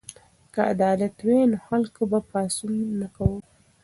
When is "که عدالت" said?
0.53-1.15